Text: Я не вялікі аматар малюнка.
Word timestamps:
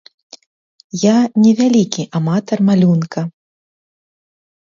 Я 1.01 1.11
не 1.43 1.51
вялікі 1.59 2.03
аматар 2.19 2.59
малюнка. 2.71 3.21